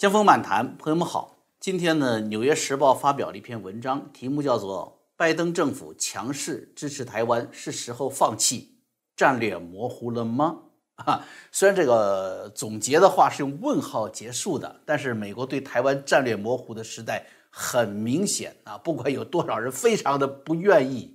[0.00, 1.44] 江峰漫谈，朋友们好。
[1.60, 8.78] 今天呢，《纽约时报》发表了一篇文章，题目叫做《拜登政府强势支持台湾，是时候放弃
[9.14, 10.62] 战略模糊了吗？》
[11.04, 21.14] 啊，虽然这个总结的话是用问号结束的，但是美国对台湾战略模糊的时代很明显啊，不管有多少人非常的不愿意，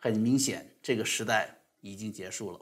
[0.00, 2.58] 很明显这个时代已经结束了。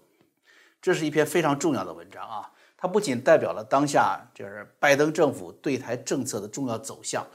[0.83, 2.51] 这是一篇非常重要的文章啊。
[2.85, 7.27] 它不仅代表了当下就是拜登政府对台政策的重要走向，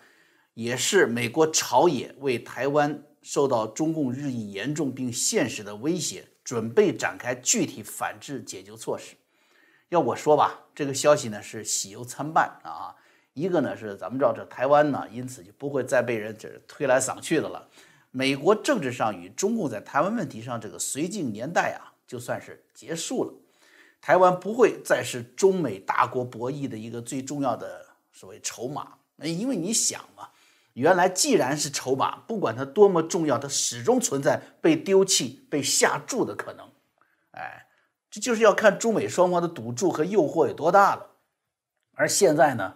[0.53, 9.15] 也是美国朝野为台湾受到中共日益严重并现实的威胁，准备展开具体反制解救措施。
[9.87, 12.93] 要我说吧，这个消息呢是喜忧参半啊。
[13.33, 17.67] 一个呢是咱们知道这台湾呢，因此就不会再被人这推来搡去的了。
[18.11, 23.33] 美国政治上与中共在台湾问题上这个绥靖年代啊，就算是结束了。
[24.01, 30.29] 台湾不会再是中美大国博弈的一个最重要的所谓筹码，因为你想嘛，
[30.73, 36.69] 原来既然是筹码，不管它多么重要，它始终存在被丢弃、被下注的可能。
[37.31, 37.67] 哎，
[38.09, 41.17] 这就是要看中美双方的赌注和诱惑有多大了。
[41.93, 42.73] 而现在呢，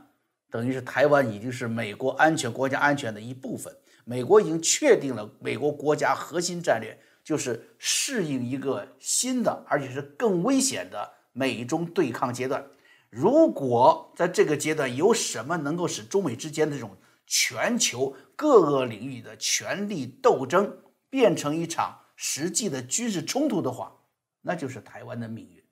[0.52, 7.00] 等于是台湾已经是美国安全国家安全的一部分，美国已经确定了美国国家核心战略。
[7.24, 12.68] 就是适应一个新的，而且是更危险的美中对抗阶段。
[13.10, 20.80] 如果在这个阶段有什么能够使中美之间的这种全球各个领域的权力斗争
[21.10, 23.96] 变成一场实际的军事冲突的话，
[24.42, 25.64] 那就是台湾的命运。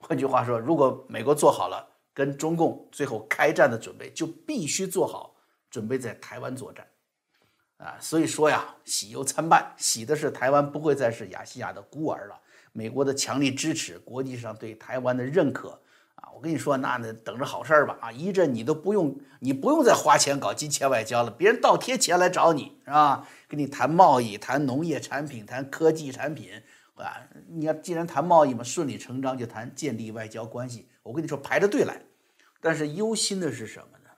[0.00, 5.36] 换句话说，如果美国做好了跟中共最后开战的准备，就必须做好
[5.70, 6.86] 准备在台湾作战。
[7.82, 9.72] 啊，所以说呀，喜忧参半。
[9.78, 12.38] 喜的是台湾不会再是亚细亚的孤儿了，
[12.72, 15.80] 美国的强力支持，国际上对台湾的认可
[16.16, 23.26] 啊，我跟你说，那那等着好事儿吧啊，一阵你都不用，你不用再花钱搞金钱外交了，别人倒贴钱来找你是吧？
[23.48, 26.50] 跟你谈贸易，谈农业产品，谈科技产品
[26.96, 30.86] 啊，你要既然谈贸易嘛，顺理成章就谈建立外交关系。
[31.02, 32.02] 我跟你说，排着队来。
[32.60, 34.10] 但是忧心的是什么呢？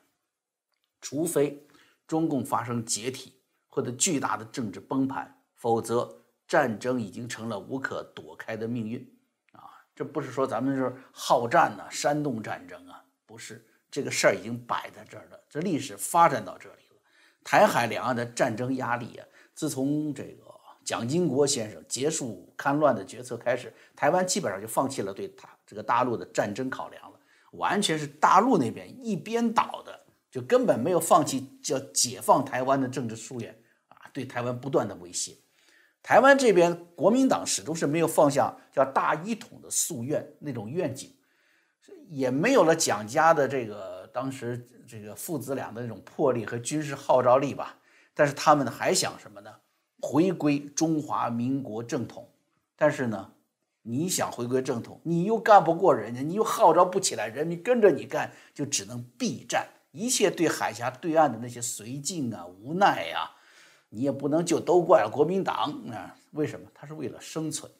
[1.01, 1.65] 除非
[2.09, 3.35] 中共发生解体。
[3.75, 6.15] 或者巨大的政治崩盘，否则
[6.47, 9.01] 战争已经成了无可躲开的命运
[9.53, 9.65] 啊！
[9.97, 16.97] 这不是说咱们是好战呢，煽动战争啊，不是这个事儿已经摆在这儿了，这历史发展到这里了。
[17.43, 20.45] 台海两岸的战争压力啊，自从这个
[20.85, 27.19] 蒋经国先生结束戡乱的决策开始，台湾基本上就放弃了对他这个大陆的战争考量了，
[27.53, 29.99] 完全是大陆那边一边倒的，
[30.31, 33.59] 就根本没有放弃叫解放台湾的政治夙愿。
[34.13, 35.37] 对台湾不断的威胁，
[36.03, 41.13] 台湾这边国民党始终是没有放下叫大一统的夙愿那种愿景，
[42.09, 47.79] 也没有了蒋家的这个当时这个父子俩的那种魄力和军事号召力吧。
[48.15, 49.51] 但是他们还想什么呢？
[50.03, 52.29] 回归中华民国正统。
[52.77, 53.33] 但是呢，
[53.81, 59.67] 你想回归正统，你又干不过人家，你又号召不起来人民跟着你干，就只能避战。
[59.93, 63.31] 一切对海峡对岸的那些绥靖啊，无奈呀。
[63.95, 66.17] 你也不能就都怪国民党啊？
[66.31, 66.67] 为什么？
[66.73, 67.71] 他是为了生存。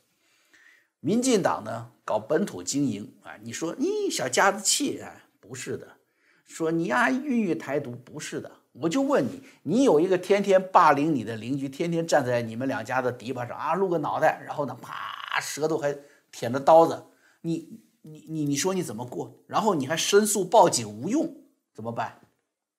[1.01, 3.33] 民进党呢，搞本土经营啊？
[3.43, 5.25] 你说你小家子气啊？
[5.41, 5.89] 不是的。
[6.45, 8.53] 说你啊，孕育台独不是的。
[8.73, 15.97] 我就问你，你有一个天天霸凌你的邻居，天天站在你们两家的篱笆上啊，露个脑袋，然后呢，啪，舌头还
[16.31, 17.03] 舔着刀子，
[17.41, 19.35] 你你你你说你怎么过？
[19.47, 21.35] 然后你还申诉报警无用，
[21.73, 22.21] 怎么办？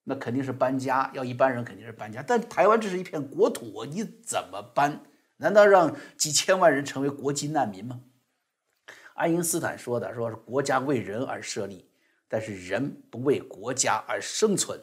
[0.04, 2.22] 那肯定是搬家，要一般人肯定是搬家。
[2.22, 5.02] 但台湾这是一片国土，你怎么搬？
[5.38, 8.02] 难道让几千万人成为国际难民吗？
[9.14, 11.90] 爱因斯坦说的，说是国家为人而设立，
[12.28, 14.80] 但是人不为国家而生存。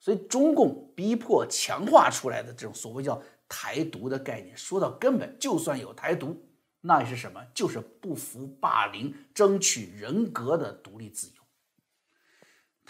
[0.00, 6.44] 所以中共逼迫强化出来的这种所谓叫台独的概念，说到根本，就算有台独，
[6.80, 7.40] 那也是什么？
[7.54, 11.41] 就是不服霸凌，争取人格的独立自由。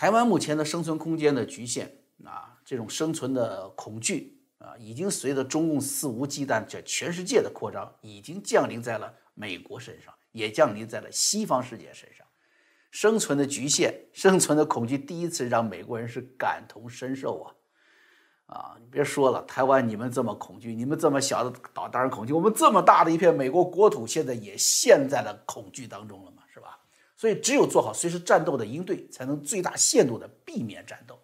[0.02, 1.88] 台湾目前的生存空间的局限
[2.24, 12.26] 啊，这种生存的恐惧啊，已经随着中共肆无忌惮在全世界的扩张，已经降临在了美国身上，也降临在了西方世界身上。
[12.90, 17.54] 生存的局限， 生存的恐惧，第一次让美国人是感同身受啊！
[18.46, 26.80] 啊，你别说了，台湾你们这么恐惧，你们这么小的岛当然恐惧，我们这么大的一片美国国土，现在也陷在了恐惧当中了嘛，是吧？
[27.22, 31.16] 所以，只有做好随时战斗的应对，才能最大限度地避免战斗。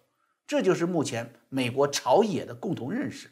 [0.47, 3.29] 这就是目前美国朝野的共同认识。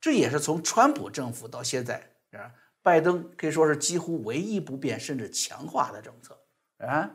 [0.00, 2.52] 这也是从川普政府到现在啊，
[2.82, 6.36] 拜登可以说是几乎唯一不变甚至强化的政策
[6.78, 7.08] 啊。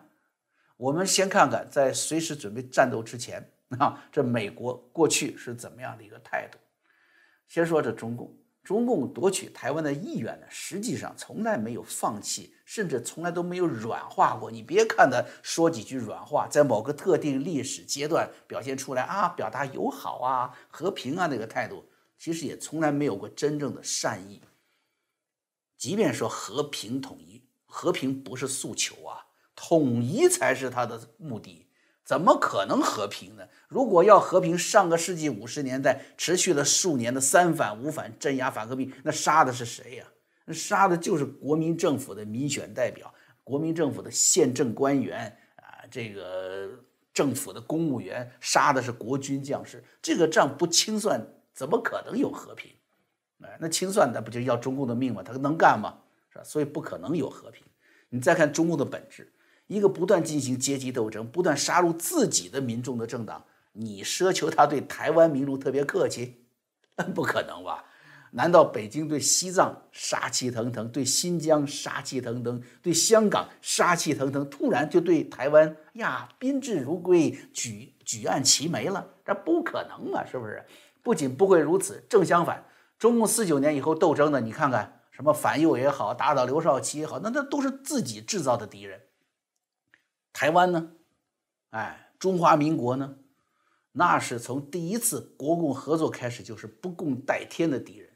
[0.77, 6.57] 我们先看看在随时准备战斗之前啊，这美国过去是怎么样的一个态度？
[7.50, 8.33] 先说这中共。
[8.66, 14.50] 中共夺取台湾的意愿呢，实际上从来没有放弃，甚至从来都没有软化过。
[14.50, 21.86] 你别看他说几句软话，在某个特定历史阶段表现出来啊，表达友好啊、和平啊那个态度，
[22.18, 24.42] 其实也从来没有过真正的善意。
[25.78, 31.68] 即便说和平统一，和平不是诉求啊，统一才是他的目的。
[32.06, 33.48] 怎么可能和平呢？
[33.68, 40.06] 如果要和平，上个世纪五十年代持续了数年的三反五反镇压反革命，那杀的是谁呀？
[40.46, 43.12] 那杀的就是国民政府的民选代表，
[43.44, 46.69] 国民政府的宪政官员啊，这个
[47.12, 49.84] 政府的公务员，杀的是国军将士。
[50.00, 51.19] 这个账不清算，
[51.56, 52.72] 怎么可能有和平？
[53.42, 55.24] 哎，那清算那不就要中共的命吗？
[55.24, 55.98] 他能干吗？
[56.31, 56.44] 是吧？
[56.44, 57.66] 所以不可能有和平。
[58.10, 59.31] 你再看中共的本质。
[59.68, 66.46] 一个不断进行阶级斗争、不断杀戮自己的民众的政党，你奢求他对台湾民众特别客气？
[66.96, 67.84] 那 不可能吧？
[68.32, 79.08] 难道北京对西藏杀气腾腾，对新疆杀气腾腾，对香港杀气腾腾，突然就对台湾呀宾至如归、举举案齐眉了？
[79.26, 80.26] 这不可能啊！
[80.30, 80.64] 是不是？
[81.02, 82.66] 不仅不会如此，正相反，
[83.00, 89.00] 中共四九年以后斗争的，你看看什么反右也好，打倒刘少奇也好，那那都是自己制造的敌人。
[90.36, 90.92] 台湾呢？
[91.70, 93.16] 哎，中华民国呢？
[93.94, 98.10] 那是从第一次国共合作开始就是不共戴天的敌人。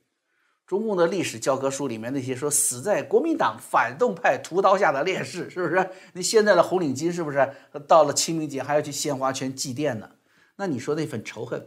[0.67, 5.89] 中共的历史教科书里面那些说死在国民党反动派屠刀下的烈士，是不是？
[6.11, 7.55] 那现在的红领巾是不是
[7.87, 10.11] 到了清明节还要去献花圈祭奠呢？
[10.57, 11.65] 那你说那份仇恨，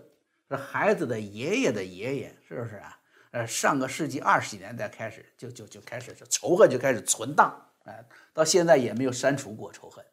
[0.50, 2.98] 是孩子的爷爷的爷爷，是不是啊？
[3.30, 10.04] 呃，上个世纪二十几年代开始就就就开始就仇恨就开始存档，哎，到现在也没有删除过仇恨。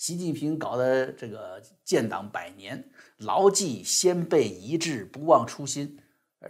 [0.00, 2.88] 习近平搞的这个建党百年，
[3.18, 5.98] 牢记先辈遗志，不忘初心。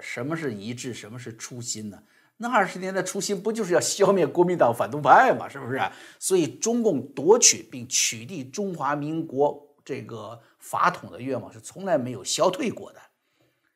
[0.00, 0.94] 什么是遗志？
[0.94, 2.00] 什么是初心呢？
[2.37, 5.49] 那二十年的初心不就是要消灭国民党反动派吗？
[5.49, 5.81] 是不是？
[6.20, 13.00] 所以中共夺取并取缔中华民国这个法统的愿望是从来没有消退过的。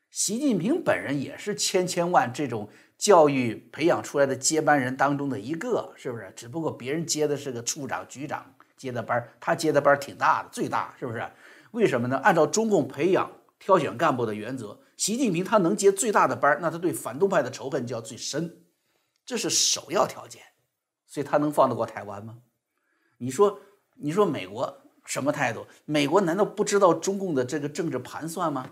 [0.08, 6.32] 习近平本人也是千千万这种教育培养出来的接班人当中的一个，是不是？
[6.36, 8.53] 只不过别人接的是个处长、局长。
[8.84, 11.26] 接的班他接的班挺大的，最大是不是？
[11.70, 12.18] 为什么呢？
[12.18, 18.62] 按照中共培养挑选干部的原则，习近平他能接最大的班那他对反动派的仇恨就要最深，
[19.24, 20.42] 这是首要条件。
[21.06, 22.38] 所以他能放得过台湾吗？
[23.18, 23.58] 你说，
[23.94, 25.66] 你说美国什么态度？
[25.84, 28.68] 美国难道不知道中共的这个政治盘算吗？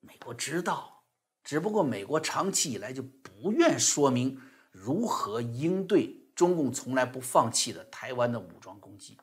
[0.00, 1.02] 美国知道，
[1.42, 4.40] 只不过美国长期以来就不愿说明
[4.70, 9.18] 如何应对中共从来不放弃的台湾的武装攻击。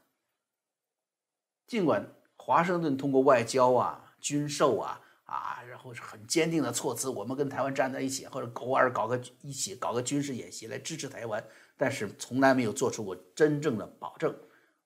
[1.69, 2.03] 尽管
[2.35, 11.45] 华盛顿通过外交啊、军售啊啊，然后是很坚定的措辞，我们跟台湾站在一起，或者偶尔搞个一起搞个军事演习来支持台湾，
[11.77, 14.35] 但是从来没有做出过真正的保证，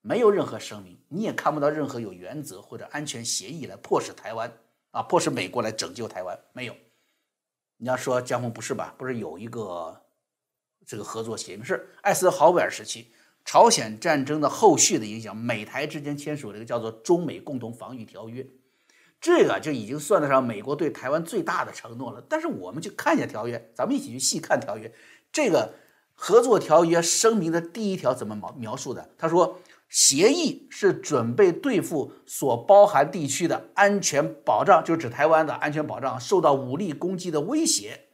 [0.01, 4.51] 没有任何声明，你也看不到任何有原则或者安全协议来迫使台湾
[4.91, 6.75] 啊，迫使美国来拯救台湾，没有。
[7.77, 8.93] 你要说江峰不是吧？
[8.97, 10.01] 不是有一个
[10.85, 13.13] 这个合作协议是艾森豪威尔时期。
[13.45, 18.41] 朝鲜战争的后续的影响，美台之间签署了一个叫做《中美共同防御条约》，
[19.19, 22.25] 这个就已经算得上美国对台湾最大的承诺了。
[22.27, 24.91] 但是我们去看一下条约，咱们一起去细看条约。
[25.31, 25.75] 这个
[26.13, 29.09] 合作条约声明的第一条怎么描描述的？
[29.17, 29.59] 他说，
[29.89, 38.07] 协议是准备对付所包含地区的安全保障，就指台湾的安全保障受到武力攻击的威胁。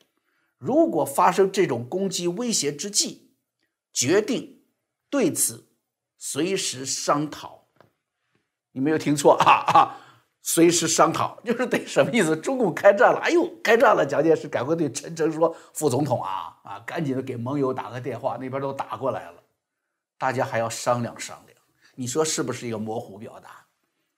[0.58, 3.32] 如果发生这种攻击威胁之际，
[3.94, 4.59] 决定。
[5.10, 5.66] 对此，
[6.18, 7.68] 随时商讨。
[8.72, 9.98] 你没有听错啊啊！
[10.42, 12.36] 随时商讨就是得什么意思？
[12.38, 14.06] 中共开战了，哎呦，开战了！
[14.06, 19.44] 蒋介石赶快对陈诚说：“副总统啊啊，赶紧的给盟友打个电话，那边都打过来了，
[20.18, 21.58] 大家还要商量商量。
[21.96, 23.66] 你说是不是一个模糊表达，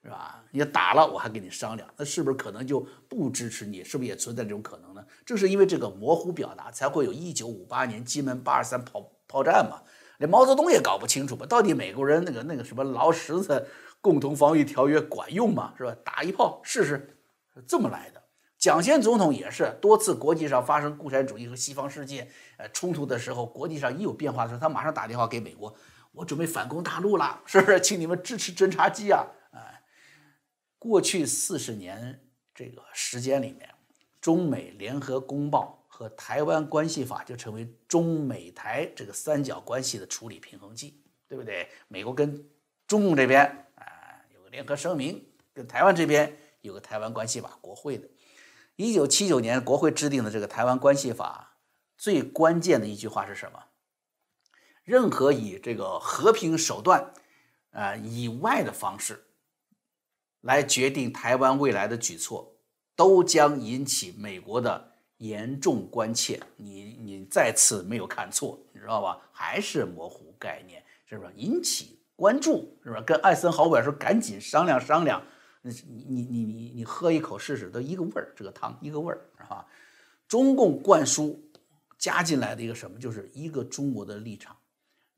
[0.04, 0.44] 是吧？
[0.52, 3.84] 你打了，我还跟你商量，那是不是可能就不支持你？
[3.84, 5.04] 是不是也存在这种可能呢？
[5.26, 9.82] 正是因为这个模糊表达，才会有一九五八年金门八二三炮炮战嘛。
[10.22, 11.48] 连毛泽东也搞不清楚吧？
[11.48, 13.68] 到底美国人那个那个什么劳什子
[14.00, 15.74] 共同防御条约管用吗？
[15.76, 15.96] 是吧？
[16.06, 17.18] 打一炮试试，
[17.56, 18.22] 是这么来的。
[18.60, 25.76] 蒋先总统也是多次国际上发生共产主义和西方世界呃冲突的时候，国际上一有变化的时候，他马上打电话给美国，
[26.12, 27.82] 我准备反攻大陆了，是不是？
[27.82, 29.26] 请你们支持侦察机啊！
[29.54, 29.82] 哎，
[30.78, 32.22] 过去四十年
[32.54, 33.68] 这个时间里面，
[34.22, 35.81] 中美联合公报。
[36.02, 41.70] 和台湾关系法就成为中美台这个三角关系的处理平衡剂，对不对？
[41.88, 42.44] 美国跟
[42.88, 43.86] 中共这边，啊
[44.34, 48.10] 有个，联合声明，跟台湾这边有个台湾关系法，国会的。
[48.78, 51.56] 一九七九年国会制定的这个台湾关系法，
[52.00, 53.64] 最关键的一句话是什么？
[54.84, 57.14] 任何以这个和平手段，
[57.70, 59.24] 啊以外的方式，
[60.42, 62.58] 来决定台湾未来的举措，
[62.96, 64.91] 都将引起美国的
[65.22, 66.42] 严重关切。
[66.58, 69.22] 你你再次没有看错，你知道吧？
[69.32, 71.32] 还是模糊概念，是不是？
[71.36, 73.02] 引起关注，是不是？
[73.04, 75.24] 跟艾森豪威尔说赶紧商量商量。
[75.64, 75.72] 你
[76.08, 79.66] 你你你你喝一口试试，都一个味儿，这个汤一个味儿，是吧？
[80.28, 81.40] 中共灌输
[82.00, 84.58] 加进来的一个什么，就是一个中国的立场。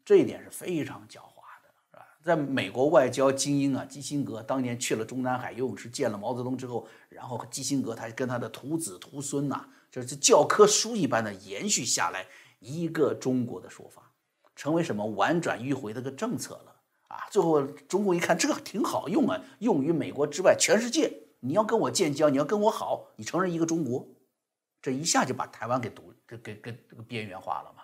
[0.04, 2.06] 这一点是非常狡猾的，是吧？
[2.22, 12.26] 在美国外交精英啊，基辛格当年去了中南海游泳池见了毛泽东之后，然后基辛格他跟他的徒子徒孙呐，就是教科书一般的延续下来
[12.58, 14.12] 一个中国的说法，
[14.56, 16.76] 成为什么婉转迂回的个政策了
[17.10, 17.28] 啊！
[17.30, 24.08] 最后中共一看这个挺好用啊，用于美国之外全世界，你要跟我建交，你要跟我好，你承认一个中国，
[24.82, 27.84] 这一下就把台湾给独给给给这个边缘化了嘛。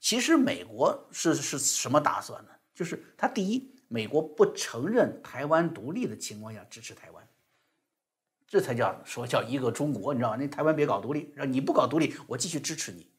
[0.00, 2.50] 其实美国是是什么打算呢？
[2.74, 7.28] 就是他第一，美国不承认台湾独立的情况下支持台湾，
[8.52, 10.36] 这才叫说叫一个中国，你知道吧？
[10.36, 13.10] 那台湾别搞独立，让你不搞独立，我继续支持你。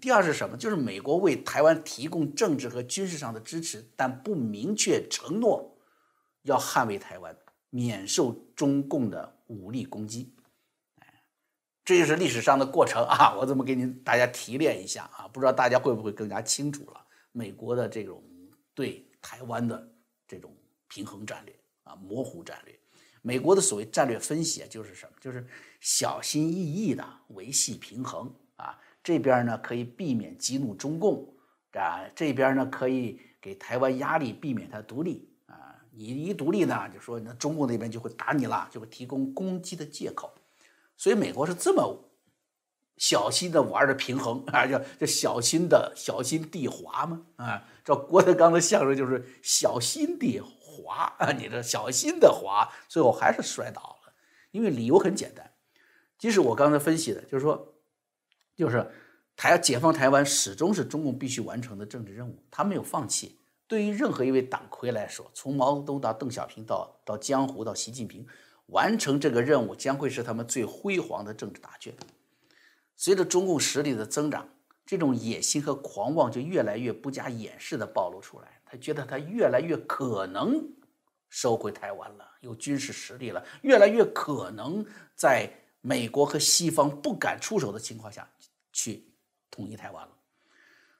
[0.00, 0.56] 第二是什么？
[0.56, 5.78] 就是美国为台湾提供政治和军事上的支持，但不明确承诺
[6.42, 7.38] 要捍卫台湾，
[7.70, 10.34] 免受中共的武力攻击。
[11.84, 13.36] 这就是历史上的过程啊！
[13.36, 15.28] 我这么给您大家提炼一下啊？
[15.28, 17.06] 不知道大家会不会更加清楚了？
[17.30, 18.20] 美国的这种
[18.74, 19.88] 对台湾的
[20.26, 20.52] 这种
[20.88, 22.76] 平衡战略啊，模糊战略。
[23.26, 25.12] 美国的所谓战略分析啊，就是什么？
[25.18, 25.46] 就是
[25.80, 28.78] 小心翼翼的维系平衡啊。
[29.02, 31.26] 这边呢可以避免激怒中共
[31.72, 35.74] 啊，这边呢可以给台湾压力，避免它独立啊。
[35.90, 40.30] 你一独立呢，就说那中共那边就会打你了，就会提供攻击的借口。
[40.94, 41.98] 所以美国是这么
[42.98, 54.12] 小心的玩的平衡啊，叫叫小心的小心地滑嘛啊，照郭德纲的相声就是小心地滑滑 啊，你这小心的滑，最后还是摔倒了。
[54.50, 55.52] 因为理由很简单，
[56.18, 57.74] 即使我刚才分析的，就是说，
[58.56, 58.90] 就是
[59.36, 63.40] 台解放台湾始终是中共必须完成的政治任务，他没有放弃。
[63.66, 68.26] 对于任何一位党魁来说，从毛泽东到邓小平到到江湖到习近平。
[68.68, 71.94] 完成这个任务将会是他们最辉煌的政治答卷。
[72.96, 74.48] 随着中共实力的增长，
[74.86, 78.53] 这种野心和狂妄就越来越不加掩饰地暴露出来。
[78.74, 80.68] 他觉得他越来越可能
[81.28, 85.48] 收回台湾了，有军事实力了，越来越可能在
[85.80, 88.28] 美国和西方不敢出手的情况下
[88.72, 89.06] 去
[89.48, 90.12] 统一台湾了。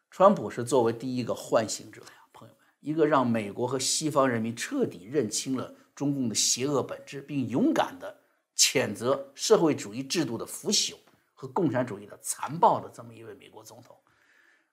[0.08, 5.74] 川普是作为第一个唤醒者呀，朋友们，一个让美国和西方人民彻底认清了。
[5.96, 8.16] 中共的邪恶本质，并勇敢地
[8.56, 10.94] 谴责社会主义制度的腐朽
[11.34, 13.96] 和共产主义的残暴的这么一位美国总统，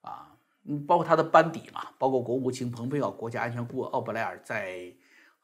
[0.01, 4.93] 啊，嗯，包括他的班底嘛，包括国务卿蓬佩奥、国家安全顾问奥布莱尔，在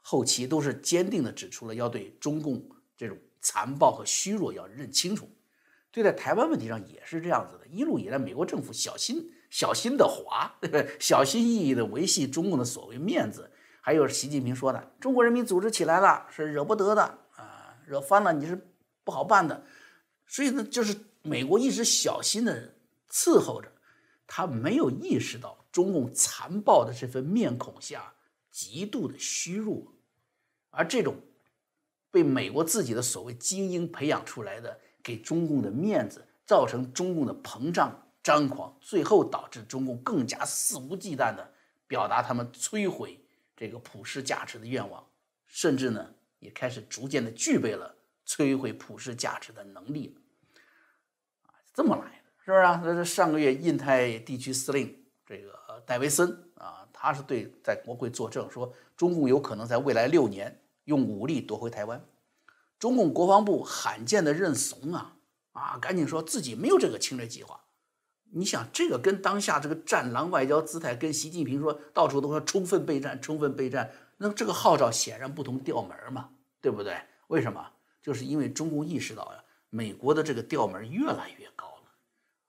[0.01, 2.63] 后期都是坚定地指出了要对中共
[2.95, 5.27] 这种残暴和虚弱要认清楚。
[5.91, 10.53] 对待台湾问题上也是这样子的，一路以来，美国政府小心小心的滑，
[11.00, 13.50] 小心翼翼地维系中共的所谓面子。
[13.81, 17.01] 还有习近平说的，中国人民组织起来了是惹不得的
[17.36, 18.69] 啊，惹翻了你是
[19.03, 19.63] 不好办的。
[20.27, 22.75] 所以呢，就是美国一直小心的
[23.09, 23.71] 伺候着，
[24.27, 28.13] 他没有意识到中共残暴的这份面孔下
[28.51, 29.93] 极度的虚弱，
[30.69, 31.15] 而这种
[32.12, 41.53] 被美国自己的所谓精英培养出来的给中共的面子，造成中共的膨胀张狂，最后导致中共更加肆无忌惮的
[41.88, 43.19] 表达他们摧毁。
[43.55, 45.03] 这个普世价值的愿望，
[45.48, 50.15] 甚至呢，也开始逐渐的具备了摧毁普世价值的能力，
[51.41, 52.82] 啊，这么来的，是不是啊？
[52.82, 62.01] 那是上个月印太地区司令这个戴维森啊，他是对在国会作证说，中共有可能在未来六年用武力夺回台湾，
[62.80, 65.18] 中共国防部罕见的认怂啊，
[65.51, 67.60] 啊，赶紧说自己没有这个侵略计划。
[68.32, 76.30] 你想这个跟当下这个战狼外交姿态，跟习近平说到处都说充分备战、充分备战，那这个号召显然不同调门嘛，
[76.62, 76.98] 对不对？
[77.27, 77.68] 为什么？
[78.01, 81.66] 就是因为中共意识到呀，美国的这个调门越来越高，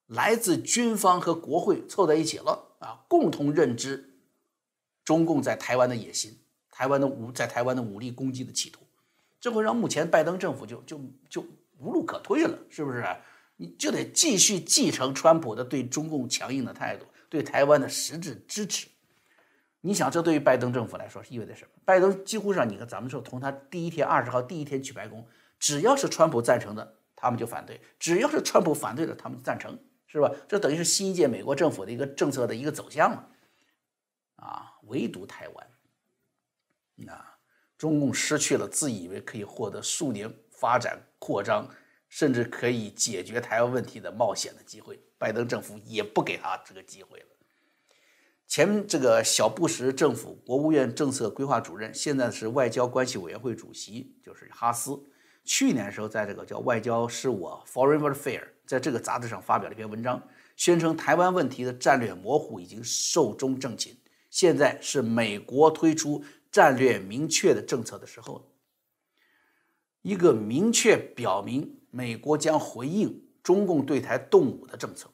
[0.09, 4.19] 来自军方和国会凑在一起了啊，共同认知
[5.05, 6.39] 中共在台湾的野心，
[6.71, 8.81] 台湾的武在台湾的武力攻击的企图，
[9.41, 11.47] 这会让目前拜登政府就就就
[11.79, 13.05] 无路可退了，是不是？
[13.57, 18.87] 你就得继续继承川普的对中共强硬的态度，对台湾的实质支持。
[19.81, 21.71] 你想，这对于拜登政府来说是意味着什么？
[21.85, 25.27] 拜登几乎上，你看咱们说，从他第一天二十号第一天去白宫，
[25.59, 29.79] 只要是川普赞成的，他们就反对；只要是川普反对的，他们赞成，
[30.11, 30.33] 是吧？
[30.49, 33.27] 这等于是新一届美国政府的一个政策的一个走向嘛。
[34.37, 35.71] 啊，唯独台湾，
[36.95, 37.39] 那
[37.77, 41.69] 中共失去了自以为可以获得数年发展扩张，
[42.09, 47.27] 甚至可以解决台湾问题的冒险的机会，拜登政府也不给他这个机会了。
[48.47, 54.99] 前这个小布什政府国务院政策规划主任，现在是外交关系委员会主席，就是哈斯。
[55.45, 60.23] 去年的时候，在这个叫《外交事务》（Foreign Affairs） 在这个杂志上发表了一篇文章，
[60.55, 63.97] 宣称台湾问题的战略模糊已经寿终正寝，
[64.31, 66.23] 现在是美国推出
[66.53, 68.43] 战略明确的政策的时候了。
[70.03, 75.11] 一个明确表明美国将回应中共对台动武的政策，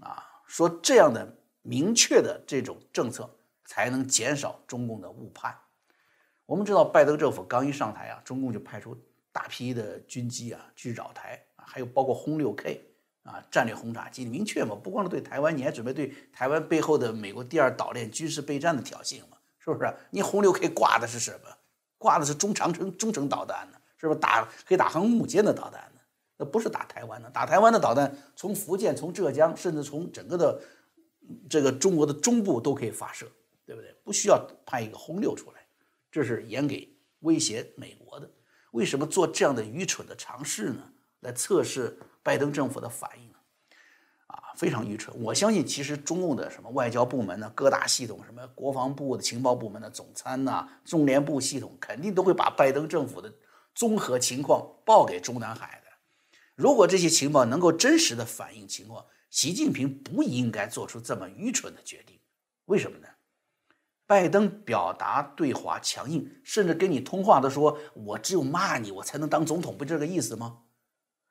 [0.00, 1.38] 啊，说这样的。
[1.64, 5.56] 明确的这种政策才能减少中共的误判。
[6.44, 11.40] 我们知道，拜登政府刚一上台啊，中共就派出大批的军机啊去扰台，
[11.72, 12.84] 还有包括轰六 K
[13.22, 19.38] 啊战略轰炸机，明确嘛，不光是对台湾，你还准备对台湾背后的美国第二岛链军事备战的挑衅嘛？
[19.58, 19.94] 是不是？
[20.10, 21.48] 你轰六 K 挂的是什么？
[21.96, 23.78] 挂的是中长程中程导弹呢？
[23.96, 26.00] 是不是打可以打航空母舰的导弹呢？
[26.36, 30.60] 那不是打台湾的，打台湾的导弹从福建、从浙江，甚至从整个的。
[31.48, 33.24] 这个中国的中部都可以发射，
[33.64, 33.94] 对不对？
[34.02, 35.64] 不需要派一个轰六出来，
[36.10, 38.28] 这是演给威胁美国的。
[38.72, 40.91] 为什么做这样的愚蠢的尝试呢？
[41.22, 43.32] 来测试拜登政府的反应？
[44.26, 45.16] 啊，非常愚蠢。
[45.20, 53.32] 我相信，其实中共的什么外交部门呢，各大系统，什么国防部的情报部门的总参呐，中联部系统，肯定都会把拜登政府的
[53.74, 55.90] 综合情况报给中南海的。
[56.54, 62.18] 如果这些情报能够真实的反映情况，习近平不应该做出这么愚蠢的决定，
[62.66, 63.08] 为什么呢？
[64.06, 70.58] 拜登表达对华强硬，甚至跟你通话的说：“我只有骂你，我才能当总统，不就这个意思吗？”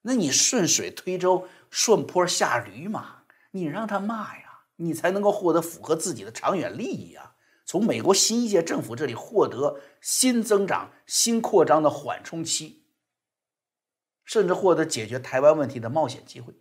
[0.03, 7.35] 那你顺水推舟，顺坡下驴嘛，你让他骂呀，你才能够获得符合自己的长远利益啊，
[7.66, 12.83] 从美国新一届政府这里获得新增长、新扩张的缓冲期，
[14.25, 16.53] 甚至获得解决台湾问题的冒险机会。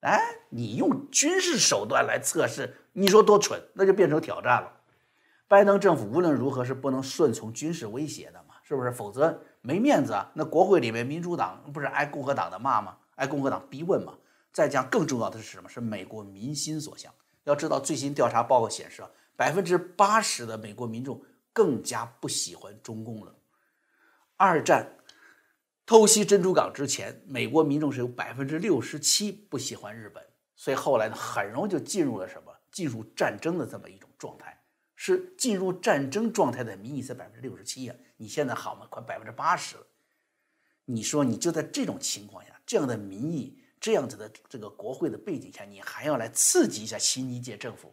[0.00, 3.60] 哎，你用军事手段来测试，你说多蠢？
[3.74, 4.72] 那就变成挑战了。
[5.48, 8.92] 拜登政府无论如何是不能顺从军事威胁的嘛，是不是？
[8.92, 10.30] 否则没面子啊。
[10.34, 12.98] 那国会里面民主党不是挨共和党的骂吗？
[13.16, 14.14] 挨共和党逼问吗。
[14.52, 15.68] 再讲更重要的是什么？
[15.68, 17.12] 是美国民心所向。
[17.44, 21.20] 要知道最新调查报告显示啊，百分之八十的美国民众
[21.52, 23.34] 更加不喜欢中共了。
[24.36, 24.92] 二战。
[25.88, 30.20] 偷袭珍珠港之前，美国民众是有百分之六十七不喜欢日本，
[30.56, 32.52] 所以后来呢，很容易就进入了什么？
[32.72, 34.60] 进入战争的这么一种状态，
[34.96, 37.94] 是进入战争状态的民意才百分之六十七呀。
[38.16, 38.86] 你现在好吗？
[38.90, 39.86] 快百分之八十了。
[40.84, 47.92] 你说你就在这种情况下，这样的民意，这样子的这个国会的背景下，你还要来刺激一下新一届政府，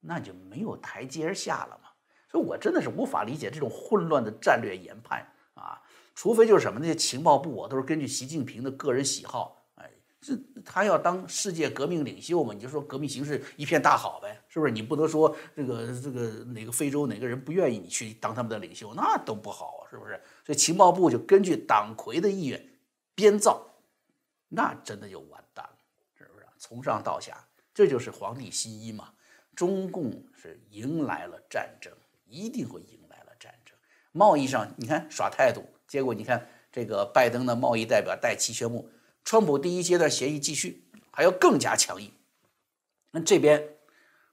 [0.00, 1.88] 那就没有台阶下了嘛。
[2.30, 5.82] 所以我真的是无法理解这种混乱的战略研判啊。
[6.14, 9.61] 除非就是什么那些情报部啊，都是根据习近平的个人喜好，
[10.22, 14.70] 这他要当世界革命领袖嘛，你就说革命形势一片大好呗，是不是？
[14.70, 20.12] 你不能说这个这个哪个非洲哪个人不愿意你去当他们的领袖，那都不好，是不是？
[20.46, 22.64] 所以情报部就根据党魁的意愿
[23.16, 23.66] 编造，
[24.48, 25.78] 那真的就完蛋了，
[26.16, 26.46] 是不是？
[26.56, 27.36] 从上到下，
[27.74, 29.10] 这就是皇帝新衣嘛。
[29.56, 31.92] 中共是迎来了战争，
[32.26, 33.76] 一定会迎来了战争。
[34.12, 35.64] 贸易上，你看耍态度。
[35.86, 38.88] 结果你看，这个拜登的贸易代表戴奇宣布，
[39.24, 42.12] 川普第一阶段协议继续，还要更加强硬。
[43.12, 43.62] 那这边，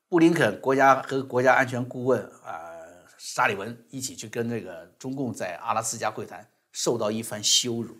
[0.07, 2.79] 布林肯国家和国家安全顾问啊
[3.17, 7.97] 沙利文一起去跟这个中共在阿拉斯加会谈，受到一番羞辱，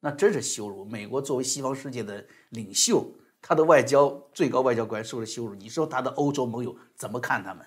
[0.00, 0.84] 那真是羞辱。
[0.84, 7.64] 美国作为西方世界的领袖，他的外交最高外交官受了羞辱，你说他的欧洲盟友怎么看他们？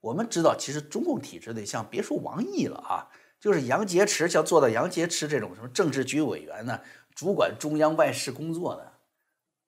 [0.00, 3.08] 我们知道，其实中共体制内，像别说王毅了啊。
[3.38, 6.80] 就是杨洁篪，像做到杨洁篪这种什么政治局委员呢，
[7.14, 8.92] 主管中央外事工作的，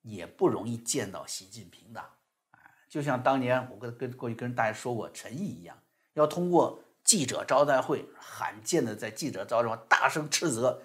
[0.01, 1.99] 也不容易见到习近平的。
[1.99, 5.77] 啊，就像当年我跟跟过去跟大家说过陈毅一样，
[6.13, 10.81] 要通过记者招待会，罕见的在记者招待会上大声斥责，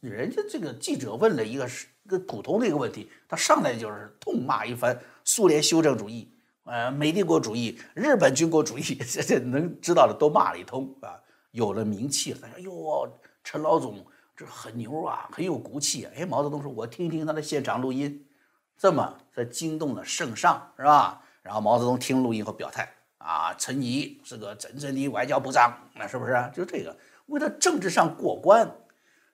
[0.00, 6.32] 人家这个记者问了一个是个普通的一个问题，他上来就是痛骂一番苏联修正主义，
[6.64, 11.20] 呃，美帝国主义，日本军国主义，这这能知道的都骂了一通啊。
[11.52, 14.06] 有了名气了，大家哟，陈老总
[14.40, 16.12] 这很牛啊，很有骨气啊！
[16.16, 18.26] 哎，毛泽东说：“我听听他的现场录音。”
[18.74, 21.22] 这么，才惊动了圣上，是吧？
[21.42, 26.32] 然后毛泽东听录音后表态：“啊，陈仪是个真正的外交部长，那是不是？
[26.54, 28.74] 就这个，为了政治上过关，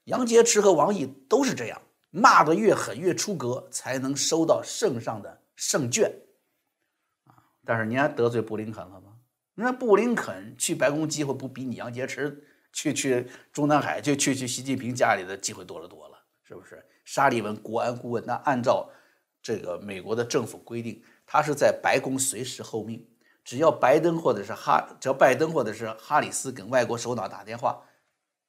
[0.07, 6.11] 杨洁篪和王毅都是这样，骂得越狠越出格，才能收到圣上的圣眷。
[7.27, 9.13] 啊，但是你还得罪布林肯了吗？
[9.55, 12.37] 那布林肯去白宫机会不比你杨洁篪
[12.77, 16.85] 去去中南海就去去习近平家里的机会多了多了，是不是？
[17.07, 18.91] 沙利文国安顾问，那按照
[19.41, 23.09] 这个美国的政府规定，他是在白宫随时候命，
[23.43, 27.83] 只要拜登或者是哈，只要拜登或者是哈里斯跟外国首脑打电话，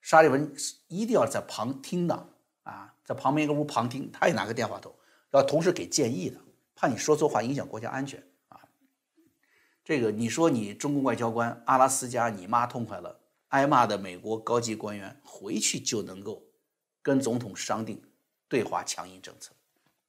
[0.02, 0.54] 沙利文
[0.90, 2.28] 一定要在旁听的
[2.64, 4.94] 啊，在旁边一个屋旁听，他也拿个电话筒，
[5.32, 6.38] 要同时给建议的，
[6.76, 8.60] 怕你说错话影响国家安全啊。
[9.86, 13.22] 这个你说你中共外交官阿拉斯加你妈痛快了。
[13.50, 16.44] 挨骂的美国高级官员回去就能够
[17.02, 18.02] 跟总统商定
[18.48, 19.54] 对华强硬政策。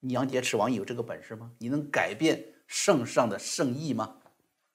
[0.01, 1.53] 你杨洁篪、王毅有这个本事吗？
[1.59, 4.17] 你能改变圣上的圣意吗？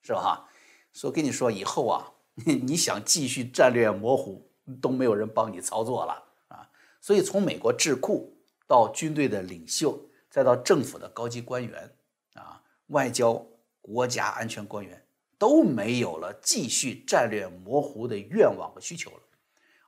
[0.02, 0.48] 是吧？
[0.92, 2.12] 所以跟你说，以后啊，
[2.44, 4.50] 你想继续战略模糊，
[4.80, 6.12] 都没有人帮你操作了
[6.48, 6.70] 啊。
[7.00, 9.98] 所以从美国智库到军队的领袖，
[10.30, 11.96] 再到政府的高级官员
[12.34, 13.34] 啊，外交、
[13.80, 15.03] 国家安全官员。
[15.44, 19.20] 都没有了继续战略模糊的愿望和需求了，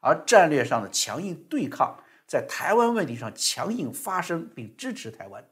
[0.00, 5.42] 而战略上的强硬对抗，在台湾问题上强硬发声并支持台湾，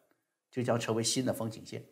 [0.51, 1.83] 就将成为新的风景线。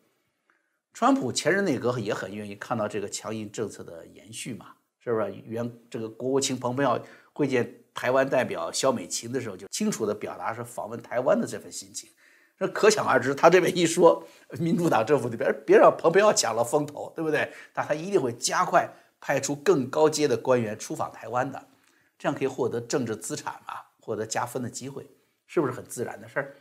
[0.93, 5.33] 川普前任内阁也很愿意看到这个强硬政策的延续嘛，是不是？
[5.47, 7.01] 原这个国务卿蓬佩奥
[7.33, 12.11] 会见台湾代表肖美琴的时候，就清楚地表达是访问台湾的这份心情。
[12.59, 14.25] 那可想而知，他这边一说，
[14.61, 17.53] 民主党政府这边别让蓬佩奥抢了风头，对不对？
[17.75, 18.89] 那他一定会加快
[19.21, 21.61] 派出更高阶的官员出访台湾的，
[22.17, 25.05] 这样可以获得政治资产嘛，获得加分的机会，
[25.47, 26.55] 是不是很自然的事儿？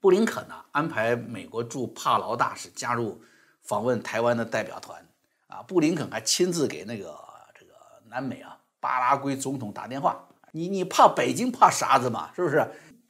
[0.00, 3.20] 布林肯呢，安排美国驻帕劳大使加入
[3.62, 5.04] 访问台湾的代表团
[5.48, 7.12] 啊，布林肯还亲自给那个
[7.58, 7.72] 这个
[8.08, 12.30] 南美啊巴拉圭总统打电话，你你怕北京怕啥子嘛？
[12.36, 12.64] 是不是？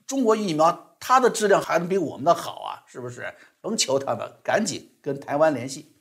[0.07, 0.86] 中国疫苗。
[1.09, 2.83] 它的质量还能比我们的好啊？
[2.85, 3.33] 是不是？
[3.61, 5.95] 甭求他们，赶紧跟台湾联系，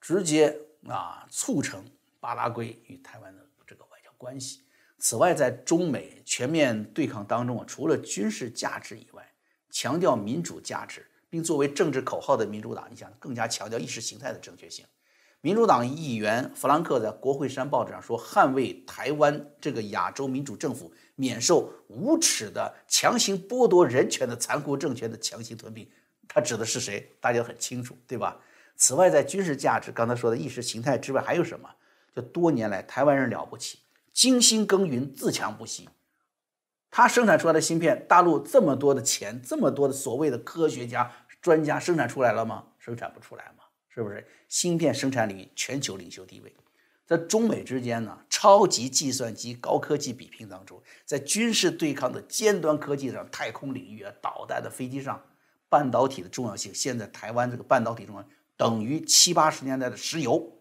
[0.00, 1.84] 直接啊促成
[2.20, 4.60] 巴拉圭与台湾的这个外交关系。
[5.00, 9.28] 此外，在中美全面对抗当中啊，除了军事价值以外，
[9.72, 14.86] 强调民主价值，并作为政治口号的民主党，你想更加强调意识形态的正确性。
[15.46, 25.88] 民主党议员弗兰克在国会山报纸上说：“捍卫台湾这个亚洲民主政府免受无耻的强行剥夺人权的残酷政权的强行吞并。”
[26.26, 27.12] 他指的是谁？
[27.20, 28.40] 大家很清楚，对吧？
[28.74, 31.70] 此外，在军事价值，刚才说的意识形态之外，还有什么？
[32.12, 33.78] 就多年来台湾人了不起，
[34.12, 35.88] 精心耕耘，自强不息。
[36.90, 42.64] 他生产出来的芯片，大陆这么多的钱，这么多的所谓的科学家、专家生产出来了吗？
[42.80, 43.62] 生产不出来吗？
[43.96, 46.54] 是不是芯片生产领域全球领袖地位？
[47.06, 55.24] 在中美之间呢，超级计算机高科技比拼当中，在军事对抗的尖端科技上，太空领域啊，导弹的飞机上，
[55.70, 58.24] 半导体的重要性，现在台湾这个半导体重要
[58.56, 60.52] 等于七八十年代的石油。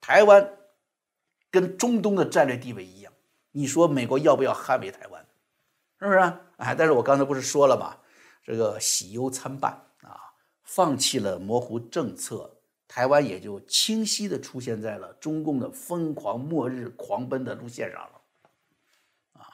[0.00, 0.50] 台湾
[1.50, 3.12] 跟中东的战略地位一样，
[3.52, 5.24] 你说美国要不要捍卫台湾？
[6.00, 6.18] 是不是？
[6.56, 7.96] 哎，但是我刚才不是说了吗？
[8.42, 10.18] 这个喜忧参半啊，
[10.62, 12.53] 放弃了模糊政策。
[12.86, 18.20] 台湾也就清晰地出现在了中共的疯狂末日狂奔的路线上了，
[19.32, 19.46] 啊，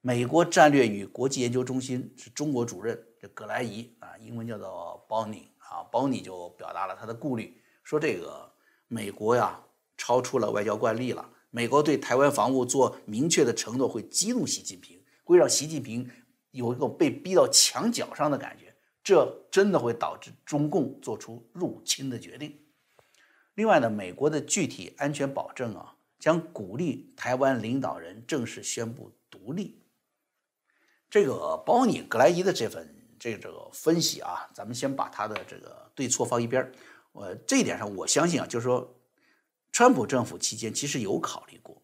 [0.00, 8.50] 美国战略与国际研究中心是中国主任这葛莱仪啊，英文叫做 Bonnie 啊，，Bonnie 就表达了他的顾虑，说这个
[8.86, 9.60] 美国呀
[9.96, 16.08] 超出了外交惯例了，美国对台湾防务做明确的承诺会激怒习近平，会让习近平
[16.52, 22.58] 有一种被逼到墙角上的感觉，这真的会导致中共做出入侵的决定。
[23.58, 29.82] 另外呢，美国的具体安全保证啊，将鼓励台湾领导人正式宣布独立。
[31.10, 36.72] 这个包尼格莱伊的这份这个这个分析啊，咱们先把他的这个对错放一边儿。
[37.10, 38.88] 我这一点上，我相信啊，就是说，
[39.72, 41.82] 川普政府期间其实有考虑过，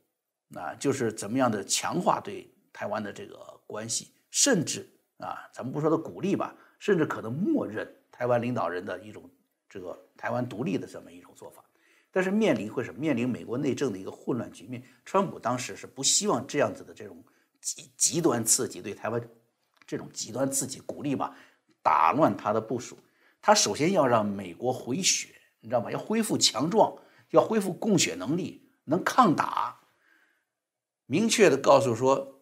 [0.55, 9.29] 啊，就是怎么样的强化对台湾的这个关系，甚至啊，咱们不说的鼓励吧，甚至可能默认台湾领导人的一种
[9.69, 11.64] 这个台湾独立的这么一种做法。
[12.15, 12.95] 但是面临会什？
[12.95, 17.21] 面临美国内政的一个混乱局面，川普当时是不希望这样子的这种
[17.61, 19.21] 极极端刺激对台湾
[19.85, 21.37] 这种极端刺激鼓励吧，
[21.83, 22.97] 打乱他的部署。
[23.43, 25.91] 他首先要让美国回血，你知道吗？
[25.91, 26.97] 要恢复强壮，
[27.31, 29.81] 要恢复供血能力，能抗打。
[31.07, 32.41] 明确的告诉说，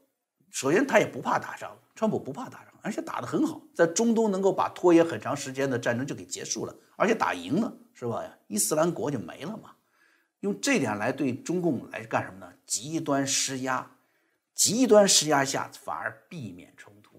[0.50, 8.22] 首先他也不怕打仗，川普不怕打仗，而且打得很好，在中东能够把拖延很长时间的战争就给结束了，而且打赢了，是吧？
[8.48, 9.70] 伊斯兰国就没了嘛。
[10.40, 12.52] 用这点来对中共来干什么呢？
[12.66, 13.90] 极端施压，
[14.54, 17.18] 极端施压下反而避免冲突，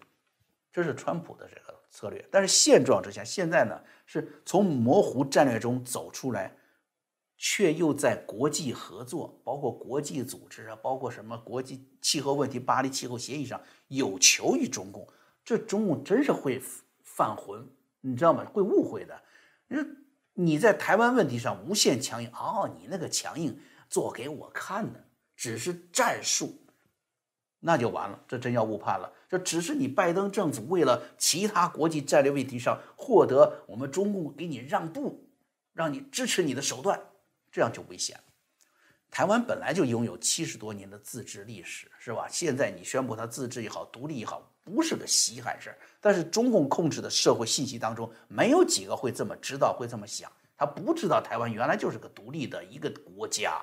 [0.71, 2.27] 这是川普的这个策略。
[2.29, 6.55] 但是现状之下，现在呢是从模糊战略中走出来。
[7.35, 15.05] 却又在国际合作，包括国际组织啊，包括什么国际气候问题、巴黎气候协议上有求于中共，
[15.43, 16.61] 这中共真是会
[17.01, 17.67] 犯浑，
[18.01, 18.45] 你知道吗？
[18.45, 19.21] 会误会的。
[19.67, 19.85] 你说
[20.33, 25.03] 你在台湾问题上无限强硬，哦，你那个强硬做给我看的，
[25.35, 26.59] 只是战术，
[27.59, 29.11] 那就完了，这真要误判了。
[29.29, 35.27] 这只是你拜登政府为了其他国际战略问题上获得我们中共给你让步，
[35.73, 36.99] 让你支持你的手段。
[37.51, 38.23] 这样就危险了。
[39.11, 42.27] 台湾本来就拥有七十多年的自治历史，是吧？
[42.27, 45.77] 现在你宣布它自治也好，独立也好，不是个稀罕事儿。
[45.99, 50.31] 但是中共控制的社会信息当中，没有几个会这么知道，会这么想。
[50.55, 53.61] 他不知道台湾原来就是个独立的一个国家。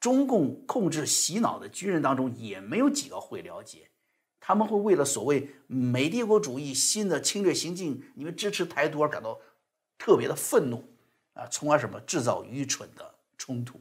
[0.00, 3.90] 中共控制洗脑的军人当中，也没有几个会了解。
[4.40, 9.40] 他们会为了所谓美帝国主义新的侵略行径，你们支持台独而感到
[9.98, 10.84] 特别的愤怒。
[11.34, 13.80] 啊，从而什么制造愚蠢的冲突？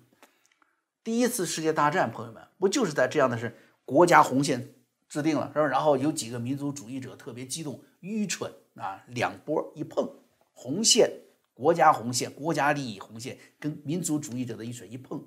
[1.04, 4.76] 第一次世界大战，朋友们不就是在这样的是国家红线
[5.08, 5.66] 制定了，是吧？
[5.66, 10.08] 然后有几个民族主义者特别激动，愚蠢啊，两波一碰，
[10.54, 11.12] 红线
[11.54, 15.24] 国家红线，国家利益红线跟民族主义者的一水一碰，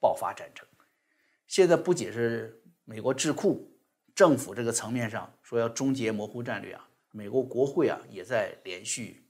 [0.00, 0.66] 爆发战争。
[1.46, 3.70] 现在不仅是美国智库
[4.14, 9.26] 政府这个层面上说要终结模糊战略啊，美国国会啊也在连续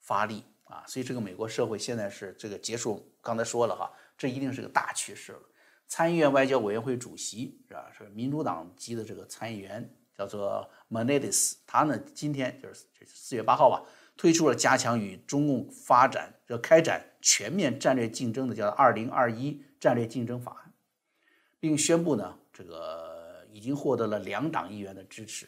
[0.00, 0.44] 发力。
[0.64, 5.38] 啊，所以这个美国社会现在是这个结束，刚才说了哈，这一定是个大趋势了。
[5.86, 7.90] 参议院外交委员会主席是吧？
[7.96, 13.82] 是民主党籍的这个参议员，叫做 Menendez，他呢今天就是四月八号吧，
[14.16, 20.72] 推出了加强与中共发展、就开展全面战略竞争的叫《二零二一战略竞争法案》，
[21.60, 25.46] 并宣布呢，这个已经获得了两党议员的支持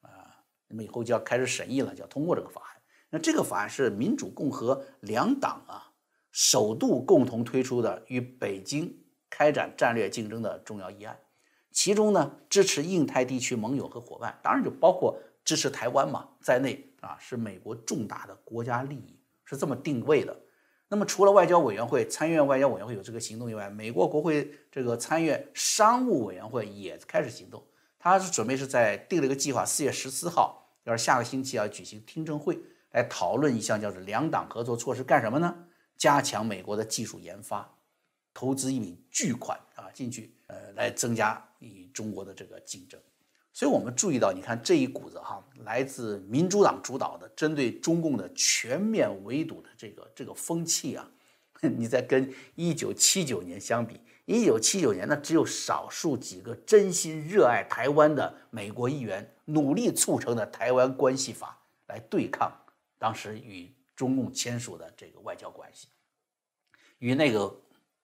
[0.00, 2.82] 啊，那么以后就要开始审议了，就要通过这个法案。
[3.10, 5.92] 那这个法案是民主共和两党啊
[6.32, 9.03] 首度共同推出的与北京
[9.36, 11.18] 开展战略竞争的重要议案，
[11.72, 20.40] 其中呢支持印太地区盟友和伙伴，当然就包括支持台湾嘛在内啊，是美国重大的国家利益，是这么定位的。
[20.86, 27.60] 那么除了外交委员会、参议院外交委员会有这个行动以外，美国国会这个参议院商务委员会也开始行动，
[27.98, 32.56] 他是准备是在定了一个计划，四月十四号，要是下个星期要举行听证会。
[32.92, 35.66] 来讨论一项叫做两党合作措施，干什么呢？
[35.96, 37.73] 加强美国的技术研发，
[38.34, 43.00] 投资一笔巨款啊进去，呃，来增加与中国的这个竞争。
[43.52, 51.08] 所以我们注意到，你看这一股子哈，来自民主党主导的针对中共的全面围堵的这个这个风气啊，
[51.62, 61.56] 你再跟一九七九年相比，一九七九年呢，只有少数几个真心热爱台湾的美国议员努力促成的《台湾关系法》
[61.92, 62.52] 来对抗。
[62.98, 65.86] 当时与中共签署的这个外交关系，
[66.98, 67.54] 与那个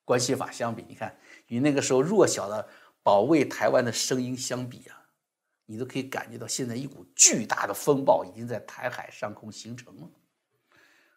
[0.05, 2.67] 关系法相比，你看与那个时候弱小的
[3.03, 5.05] 保卫台湾的声音相比啊，
[5.65, 10.09] 你都可以感觉到现在一股巨大的风暴已经在台海上空形成了。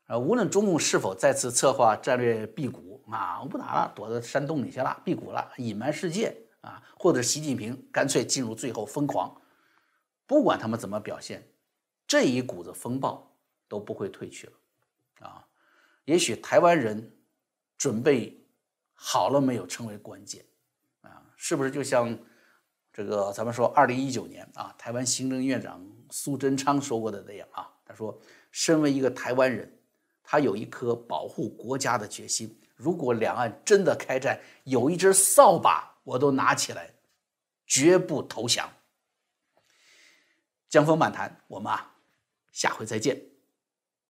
[0.07, 9.41] 啊，无论中共是否再次策划战略辟谷啊，我不打了，躲在山洞里去了，辟谷了，隐瞒世界啊，或者习近平干脆进入最后疯狂，
[10.27, 11.49] 不管他们怎么表现，
[12.07, 13.31] 这一股子风暴。
[13.67, 14.53] 都不会退去了，
[15.27, 15.49] 啊，
[16.05, 17.17] 也许台湾人
[17.79, 18.44] 准备
[19.07, 20.43] 好了没有成为关键，
[21.03, 22.19] 啊，是不是就像
[22.91, 25.79] 这个咱们说二零一九年啊，台湾行政院长
[26.11, 28.19] 苏贞昌说过的那样啊，他说，
[28.51, 29.71] 身为一个台湾人，
[30.23, 36.95] 他有一颗保护国家的决心，如果两岸真的开战，有一只扫把我都拿起来，
[37.67, 38.73] 绝不投降。
[40.71, 41.95] 江峰漫谈，我们啊，
[42.53, 43.34] 下回再见。